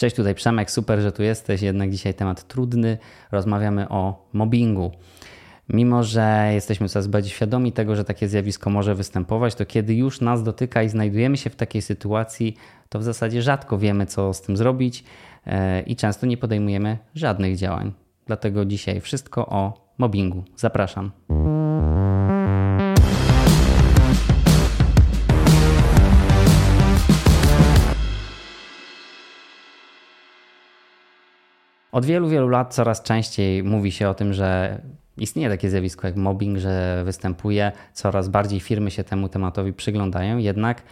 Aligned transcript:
Cześć, 0.00 0.16
tutaj 0.16 0.34
Przemek, 0.34 0.70
super, 0.70 1.00
że 1.00 1.12
tu 1.12 1.22
jesteś. 1.22 1.62
Jednak 1.62 1.90
dzisiaj 1.90 2.14
temat 2.14 2.48
trudny. 2.48 2.98
Rozmawiamy 3.32 3.88
o 3.88 4.28
mobbingu. 4.32 4.90
Mimo, 5.68 6.02
że 6.02 6.50
jesteśmy 6.52 6.88
coraz 6.88 7.06
bardziej 7.06 7.30
świadomi 7.30 7.72
tego, 7.72 7.96
że 7.96 8.04
takie 8.04 8.28
zjawisko 8.28 8.70
może 8.70 8.94
występować, 8.94 9.54
to 9.54 9.66
kiedy 9.66 9.94
już 9.94 10.20
nas 10.20 10.42
dotyka 10.42 10.82
i 10.82 10.88
znajdujemy 10.88 11.36
się 11.36 11.50
w 11.50 11.56
takiej 11.56 11.82
sytuacji, 11.82 12.56
to 12.88 12.98
w 12.98 13.02
zasadzie 13.02 13.42
rzadko 13.42 13.78
wiemy, 13.78 14.06
co 14.06 14.34
z 14.34 14.42
tym 14.42 14.56
zrobić 14.56 15.04
e, 15.46 15.80
i 15.80 15.96
często 15.96 16.26
nie 16.26 16.36
podejmujemy 16.36 16.98
żadnych 17.14 17.56
działań. 17.56 17.92
Dlatego 18.26 18.64
dzisiaj 18.64 19.00
wszystko 19.00 19.46
o 19.46 19.90
mobbingu. 19.98 20.44
Zapraszam. 20.56 21.10
Od 31.92 32.04
wielu, 32.04 32.28
wielu 32.28 32.48
lat 32.48 32.74
coraz 32.74 33.02
częściej 33.02 33.62
mówi 33.62 33.92
się 33.92 34.08
o 34.08 34.14
tym, 34.14 34.32
że 34.32 34.80
istnieje 35.16 35.48
takie 35.48 35.70
zjawisko 35.70 36.06
jak 36.06 36.16
mobbing, 36.16 36.58
że 36.58 37.02
występuje, 37.04 37.72
coraz 37.92 38.28
bardziej 38.28 38.60
firmy 38.60 38.90
się 38.90 39.04
temu 39.04 39.28
tematowi 39.28 39.72
przyglądają, 39.72 40.38
jednak 40.38 40.82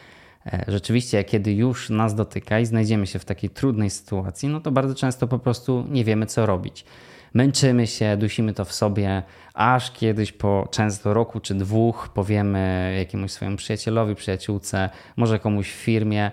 e, 0.46 0.64
rzeczywiście, 0.68 1.24
kiedy 1.24 1.52
już 1.52 1.90
nas 1.90 2.14
dotyka 2.14 2.60
i 2.60 2.66
znajdziemy 2.66 3.06
się 3.06 3.18
w 3.18 3.24
takiej 3.24 3.50
trudnej 3.50 3.90
sytuacji, 3.90 4.48
no 4.48 4.60
to 4.60 4.70
bardzo 4.70 4.94
często 4.94 5.28
po 5.28 5.38
prostu 5.38 5.84
nie 5.90 6.04
wiemy, 6.04 6.26
co 6.26 6.46
robić. 6.46 6.84
Męczymy 7.34 7.86
się, 7.86 8.16
dusimy 8.16 8.54
to 8.54 8.64
w 8.64 8.72
sobie, 8.72 9.22
aż 9.54 9.92
kiedyś 9.92 10.32
po 10.32 10.68
często 10.70 11.14
roku 11.14 11.40
czy 11.40 11.54
dwóch 11.54 12.08
powiemy 12.14 12.94
jakiemuś 12.98 13.30
swojemu 13.30 13.56
przyjacielowi, 13.56 14.14
przyjaciółce, 14.14 14.90
może 15.16 15.38
komuś 15.38 15.70
w 15.70 15.74
firmie, 15.74 16.30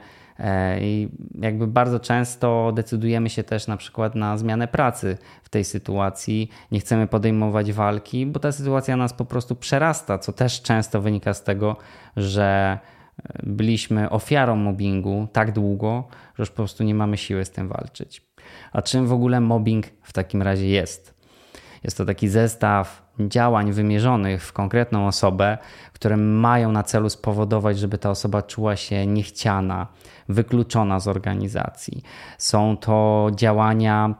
I 0.82 1.10
jakby 1.42 1.68
bardzo 1.68 2.00
często 2.00 2.72
decydujemy 2.76 3.30
się 3.30 3.44
też 3.44 3.68
na 3.68 3.78
przykład 3.78 4.16
na 4.16 4.38
zmianę 4.38 4.68
pracy 4.68 5.18
w 5.44 5.50
tej 5.50 5.64
sytuacji. 5.64 6.50
Nie 6.72 6.80
chcemy 6.80 7.08
podejmować 7.08 7.74
walki, 7.74 8.26
bo 8.26 8.40
ta 8.40 8.52
sytuacja 8.52 8.98
nas 8.98 9.14
po 9.14 9.26
prostu 9.26 9.56
przerasta, 9.56 10.18
co 10.18 10.34
też 10.34 10.62
często 10.62 11.02
wynika 11.02 11.34
z 11.34 11.44
tego, 11.44 11.76
że 12.18 12.80
byliśmy 13.44 14.10
ofiarą 14.10 14.56
mobbingu 14.56 15.28
tak 15.34 15.52
długo, 15.52 16.08
że 16.36 16.42
już 16.42 16.50
po 16.50 16.56
prostu 16.56 16.84
nie 16.84 16.96
mamy 16.96 17.18
siły 17.18 17.46
z 17.46 17.52
tym 17.52 17.68
walczyć. 17.68 18.22
A 18.72 18.82
czym 18.82 19.08
w 19.08 19.14
ogóle 19.14 19.42
mobbing 19.42 19.86
w 20.02 20.14
takim 20.14 20.42
razie 20.42 20.68
jest? 20.68 21.15
Jest 21.86 21.98
to 21.98 22.06
taki 22.06 22.28
zestaw 22.28 23.02
działań 23.20 23.72
wymierzonych 23.72 24.46
w 24.46 24.54
konkretną 24.54 25.08
osobę, 25.08 25.58
które 25.94 26.18
mają 26.18 26.72
na 26.72 26.84
celu 26.84 27.10
spowodować, 27.10 27.80
żeby 27.80 27.98
ta 27.98 28.10
osoba 28.10 28.42
czuła 28.42 28.76
się 28.76 29.08
niechciana, 29.08 29.88
wykluczona 30.30 31.00
z 31.00 31.08
organizacji. 31.08 32.04
Są 32.38 32.78
to 32.78 33.28
działania 33.36 34.16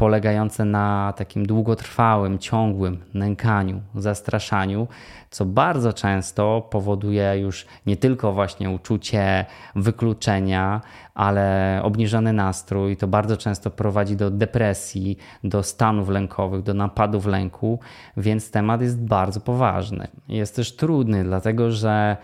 polegające 0.00 0.64
na 0.64 1.12
takim 1.16 1.46
długotrwałym, 1.46 2.38
ciągłym 2.38 2.98
nękaniu, 3.14 3.80
zastraszaniu, 3.94 4.88
co 5.30 5.44
bardzo 5.44 5.92
często 5.92 6.68
powoduje 6.70 7.38
już 7.38 7.66
nie 7.86 7.96
tylko 7.96 8.32
właśnie 8.32 8.70
uczucie 8.70 9.46
wykluczenia, 9.76 10.80
ale 11.14 11.80
obniżony 11.82 12.32
nastrój. 12.32 12.96
To 12.96 13.06
bardzo 13.06 13.36
często 13.36 13.70
prowadzi 13.70 14.16
do 14.16 14.30
depresji, 14.30 15.18
do 15.44 15.62
stanów 15.62 16.08
lękowych, 16.08 16.62
do 16.62 16.74
napadów 16.74 17.26
lęku, 17.26 17.78
więc 18.16 18.50
temat 18.50 18.80
jest 18.80 19.04
bardzo 19.04 19.40
poważny. 19.40 20.08
Jest 20.28 20.56
też 20.56 20.76
trudny, 20.76 21.24
dlatego 21.24 21.70
że 21.70 22.16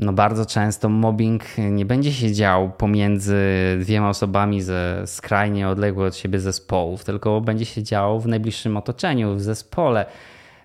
no 0.00 0.12
bardzo 0.12 0.46
często 0.46 0.88
mobbing 0.88 1.44
nie 1.70 1.84
będzie 1.84 2.12
się 2.12 2.32
dział 2.32 2.70
pomiędzy 2.70 3.36
dwiema 3.80 4.08
osobami 4.08 4.62
ze 4.62 5.02
skrajnie 5.06 5.68
odległych 5.68 6.08
od 6.08 6.16
siebie 6.16 6.40
zespołów, 6.40 7.04
tylko 7.04 7.40
będzie 7.40 7.64
się 7.64 7.82
działo 7.82 8.20
w 8.20 8.26
najbliższym 8.26 8.76
otoczeniu, 8.76 9.34
w 9.34 9.40
zespole. 9.40 10.06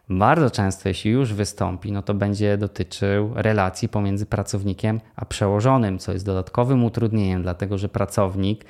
Bardzo 0.10 0.52
często, 0.52 0.90
jeśli 0.90 1.12
już 1.12 1.34
wystąpi, 1.34 1.92
no 1.92 2.02
to 2.02 2.14
będzie 2.14 2.58
dotyczył 2.58 3.32
relacji 3.36 3.90
pomiędzy 3.90 4.26
pracownikiem 4.26 5.00
a 5.16 5.26
przełożonym, 5.26 6.00
co 6.00 6.14
jest 6.14 6.26
dodatkowym 6.26 6.84
utrudnieniem, 6.84 7.42
dlatego 7.42 7.78
że 7.78 7.90
pracownik 7.90 8.66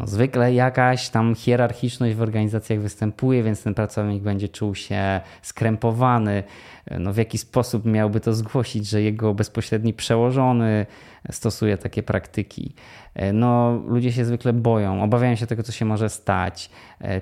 no, 0.00 0.06
zwykle 0.06 0.54
jakaś 0.54 1.08
tam 1.08 1.34
hierarchiczność 1.34 2.14
w 2.14 2.22
organizacjach 2.22 2.80
występuje, 2.80 3.42
więc 3.42 3.62
ten 3.62 3.74
pracownik 3.74 4.22
będzie 4.22 4.48
czuł 4.48 4.74
się 4.74 5.20
skrępowany. 5.42 6.42
No, 6.98 7.12
w 7.12 7.16
jaki 7.16 7.38
sposób 7.38 7.84
miałby 7.84 8.20
to 8.20 8.32
zgłosić, 8.32 8.86
że 8.86 9.02
jego 9.02 9.34
bezpośredni 9.34 9.94
przełożony 9.94 10.86
stosuje 11.32 11.78
takie 11.78 12.02
praktyki. 12.02 12.74
No, 13.32 13.82
ludzie 13.86 14.12
się 14.12 14.24
zwykle 14.24 14.52
boją, 14.52 15.02
obawiają 15.02 15.34
się 15.34 15.46
tego, 15.46 15.62
co 15.62 15.72
się 15.72 15.84
może 15.84 16.08
stać, 16.08 16.70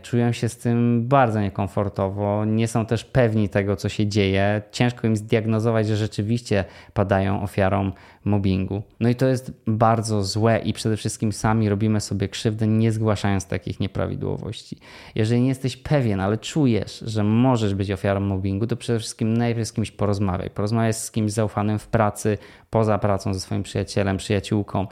czują 0.02 0.32
się 0.32 0.48
z 0.48 0.58
tym 0.58 1.08
bardzo 1.08 1.40
niekomfortowo, 1.40 2.44
nie 2.44 2.68
są 2.68 2.86
też 2.86 3.04
pewni 3.04 3.48
tego, 3.48 3.76
co 3.76 3.88
się 3.88 4.06
dzieje. 4.06 4.62
Ciężko 4.70 5.06
im 5.06 5.16
zdiagnozować, 5.16 5.86
że 5.86 5.96
rzeczywiście 5.96 6.64
padają 6.94 7.42
ofiarą 7.42 7.92
mobbingu. 8.24 8.82
No 9.00 9.08
i 9.08 9.14
to 9.14 9.26
jest 9.26 9.52
bardzo 9.66 10.24
złe 10.24 10.58
i 10.58 10.72
przede 10.72 10.96
wszystkim 10.96 11.32
sami 11.32 11.68
robimy 11.68 12.00
sobie 12.00 12.28
krzywdę, 12.28 12.61
nie 12.66 12.92
zgłaszając 12.92 13.46
takich 13.46 13.80
nieprawidłowości. 13.80 14.78
Jeżeli 15.14 15.40
nie 15.40 15.48
jesteś 15.48 15.76
pewien, 15.76 16.20
ale 16.20 16.38
czujesz, 16.38 17.04
że 17.06 17.24
możesz 17.24 17.74
być 17.74 17.90
ofiarą 17.90 18.20
mobbingu, 18.20 18.66
to 18.66 18.76
przede 18.76 18.98
wszystkim 18.98 19.36
najpierw 19.36 19.68
z 19.68 19.72
kimś 19.72 19.90
porozmawiaj. 19.90 20.50
Porozmawiaj 20.50 20.94
z 20.94 21.10
kimś 21.10 21.32
zaufanym 21.32 21.78
w 21.78 21.86
pracy, 21.86 22.38
poza 22.70 22.98
pracą 22.98 23.34
ze 23.34 23.40
swoim 23.40 23.62
przyjacielem, 23.62 24.16
przyjaciółką 24.16 24.86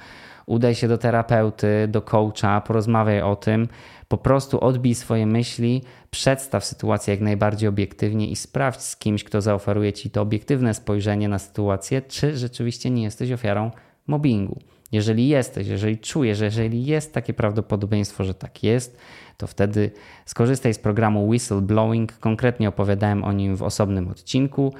udaj 0.50 0.74
się 0.74 0.88
do 0.88 0.98
terapeuty, 0.98 1.88
do 1.88 2.02
coacha, 2.02 2.60
porozmawiaj 2.60 3.22
o 3.22 3.36
tym, 3.36 3.68
po 4.08 4.18
prostu 4.18 4.60
odbij 4.64 4.94
swoje 4.94 5.26
myśli, 5.26 5.82
przedstaw 6.10 6.64
sytuację 6.64 7.14
jak 7.14 7.20
najbardziej 7.20 7.68
obiektywnie 7.68 8.28
i 8.28 8.36
sprawdź 8.36 8.80
z 8.80 8.96
kimś, 8.96 9.24
kto 9.24 9.40
zaoferuje 9.40 9.92
ci 9.92 10.10
to 10.10 10.22
obiektywne 10.22 10.74
spojrzenie 10.74 11.28
na 11.28 11.38
sytuację, 11.38 12.02
czy 12.02 12.36
rzeczywiście 12.36 12.90
nie 12.90 13.02
jesteś 13.02 13.32
ofiarą 13.32 13.70
mobbingu. 14.06 14.60
Jeżeli 14.92 15.28
jesteś, 15.28 15.68
jeżeli 15.68 15.98
czujesz, 15.98 16.38
że 16.38 16.44
jeżeli 16.44 16.86
jest 16.86 17.14
takie 17.14 17.34
prawdopodobieństwo, 17.34 18.24
że 18.24 18.34
tak 18.34 18.62
jest, 18.62 18.98
to 19.36 19.46
wtedy 19.46 19.90
skorzystaj 20.26 20.74
z 20.74 20.78
programu 20.78 21.28
Whistleblowing. 21.28 22.18
Konkretnie 22.18 22.68
opowiadałem 22.68 23.24
o 23.24 23.32
nim 23.32 23.56
w 23.56 23.62
osobnym 23.62 24.08
odcinku 24.08 24.74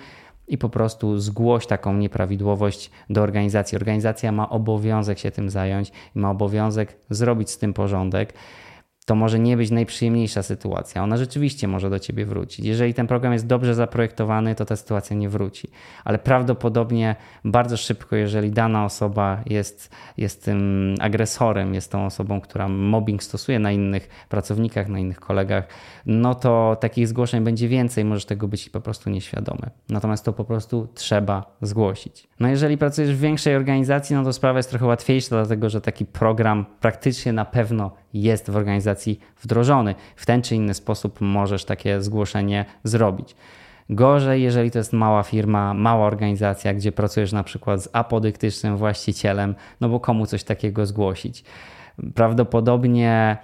i 0.48 0.58
po 0.58 0.68
prostu 0.68 1.18
zgłoś 1.18 1.66
taką 1.66 1.94
nieprawidłowość 1.94 2.90
do 3.10 3.22
organizacji. 3.22 3.76
Organizacja 3.76 4.32
ma 4.32 4.50
obowiązek 4.50 5.18
się 5.18 5.30
tym 5.30 5.50
zająć 5.50 5.92
i 6.16 6.18
ma 6.18 6.30
obowiązek 6.30 6.96
zrobić 7.10 7.50
z 7.50 7.58
tym 7.58 7.72
porządek 7.74 8.34
to 9.10 9.14
może 9.14 9.38
nie 9.38 9.56
być 9.56 9.70
najprzyjemniejsza 9.70 10.42
sytuacja. 10.42 11.02
Ona 11.02 11.16
rzeczywiście 11.16 11.68
może 11.68 11.90
do 11.90 11.98
ciebie 11.98 12.26
wrócić. 12.26 12.66
Jeżeli 12.66 12.94
ten 12.94 13.06
program 13.06 13.32
jest 13.32 13.46
dobrze 13.46 13.74
zaprojektowany, 13.74 14.54
to 14.54 14.64
ta 14.64 14.76
sytuacja 14.76 15.16
nie 15.16 15.28
wróci. 15.28 15.68
Ale 16.04 16.18
prawdopodobnie 16.18 17.16
bardzo 17.44 17.76
szybko, 17.76 18.16
jeżeli 18.16 18.50
dana 18.50 18.84
osoba 18.84 19.40
jest, 19.46 19.90
jest 20.16 20.44
tym 20.44 20.94
agresorem, 21.00 21.74
jest 21.74 21.92
tą 21.92 22.06
osobą, 22.06 22.40
która 22.40 22.68
mobbing 22.68 23.22
stosuje 23.22 23.58
na 23.58 23.72
innych 23.72 24.08
pracownikach, 24.28 24.88
na 24.88 24.98
innych 24.98 25.20
kolegach, 25.20 25.68
no 26.06 26.34
to 26.34 26.76
takich 26.80 27.08
zgłoszeń 27.08 27.44
będzie 27.44 27.68
więcej, 27.68 28.04
możesz 28.04 28.24
tego 28.24 28.48
być 28.48 28.68
po 28.68 28.80
prostu 28.80 29.10
nieświadomy. 29.10 29.70
Natomiast 29.88 30.24
to 30.24 30.32
po 30.32 30.44
prostu 30.44 30.88
trzeba 30.94 31.56
zgłosić. 31.62 32.28
No 32.40 32.48
jeżeli 32.48 32.78
pracujesz 32.78 33.14
w 33.14 33.20
większej 33.20 33.56
organizacji, 33.56 34.16
no 34.16 34.24
to 34.24 34.32
sprawa 34.32 34.58
jest 34.58 34.70
trochę 34.70 34.86
łatwiejsza, 34.86 35.28
dlatego 35.30 35.70
że 35.70 35.80
taki 35.80 36.06
program 36.06 36.66
praktycznie 36.80 37.32
na 37.32 37.44
pewno 37.44 37.99
jest 38.14 38.50
w 38.50 38.56
organizacji 38.56 39.20
wdrożony. 39.42 39.94
W 40.16 40.26
ten 40.26 40.42
czy 40.42 40.56
inny 40.56 40.74
sposób 40.74 41.20
możesz 41.20 41.64
takie 41.64 42.02
zgłoszenie 42.02 42.64
zrobić. 42.84 43.36
Gorzej, 43.90 44.42
jeżeli 44.42 44.70
to 44.70 44.78
jest 44.78 44.92
mała 44.92 45.22
firma, 45.22 45.74
mała 45.74 46.06
organizacja, 46.06 46.74
gdzie 46.74 46.92
pracujesz 46.92 47.32
na 47.32 47.44
przykład 47.44 47.82
z 47.82 47.88
apodyktycznym 47.92 48.76
właścicielem, 48.76 49.54
no 49.80 49.88
bo 49.88 50.00
komu 50.00 50.26
coś 50.26 50.44
takiego 50.44 50.86
zgłosić. 50.86 51.44
Prawdopodobnie 52.14 53.36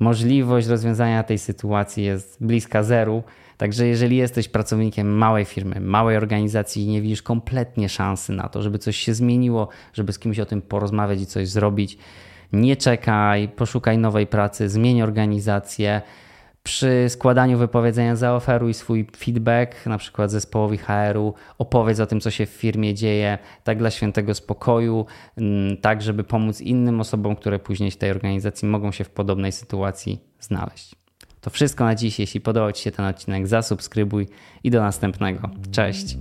możliwość 0.00 0.66
rozwiązania 0.66 1.22
tej 1.22 1.38
sytuacji 1.38 2.04
jest 2.04 2.44
bliska 2.44 2.82
zeru. 2.82 3.22
Także 3.56 3.86
jeżeli 3.86 4.16
jesteś 4.16 4.48
pracownikiem 4.48 5.16
małej 5.16 5.44
firmy, 5.44 5.80
małej 5.80 6.16
organizacji 6.16 6.84
i 6.84 6.88
nie 6.88 7.02
widzisz 7.02 7.22
kompletnie 7.22 7.88
szansy 7.88 8.32
na 8.32 8.48
to, 8.48 8.62
żeby 8.62 8.78
coś 8.78 8.96
się 8.96 9.14
zmieniło, 9.14 9.68
żeby 9.92 10.12
z 10.12 10.18
kimś 10.18 10.38
o 10.38 10.46
tym 10.46 10.62
porozmawiać 10.62 11.20
i 11.20 11.26
coś 11.26 11.48
zrobić, 11.48 11.98
nie 12.52 12.76
czekaj, 12.76 13.48
poszukaj 13.48 13.98
nowej 13.98 14.26
pracy, 14.26 14.68
zmień 14.68 15.02
organizację. 15.02 16.02
Przy 16.62 17.06
składaniu 17.08 17.58
wypowiedzenia 17.58 18.16
zaoferuj 18.16 18.74
swój 18.74 19.06
feedback, 19.16 19.86
na 19.86 19.98
przykład 19.98 20.30
zespołowi 20.30 20.78
HR-u, 20.78 21.34
opowiedz 21.58 22.00
o 22.00 22.06
tym, 22.06 22.20
co 22.20 22.30
się 22.30 22.46
w 22.46 22.50
firmie 22.50 22.94
dzieje, 22.94 23.38
tak 23.64 23.78
dla 23.78 23.90
świętego 23.90 24.34
spokoju, 24.34 25.06
mm, 25.36 25.76
tak 25.76 26.02
żeby 26.02 26.24
pomóc 26.24 26.60
innym 26.60 27.00
osobom, 27.00 27.36
które 27.36 27.58
później 27.58 27.90
w 27.90 27.96
tej 27.96 28.10
organizacji 28.10 28.68
mogą 28.68 28.92
się 28.92 29.04
w 29.04 29.10
podobnej 29.10 29.52
sytuacji 29.52 30.20
znaleźć. 30.40 30.94
To 31.40 31.50
wszystko 31.50 31.84
na 31.84 31.94
dziś. 31.94 32.18
Jeśli 32.18 32.40
podobał 32.40 32.72
Ci 32.72 32.82
się 32.82 32.90
ten 32.90 33.04
odcinek, 33.04 33.48
zasubskrybuj 33.48 34.26
i 34.64 34.70
do 34.70 34.80
następnego. 34.80 35.50
Cześć! 35.70 36.16